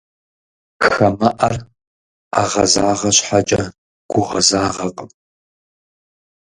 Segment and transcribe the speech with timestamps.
[0.87, 1.55] Хамэӏэр
[2.31, 3.61] ӏэгъэзагъэ щхьэкӏэ,
[4.09, 5.09] гугъэзагъэкъым.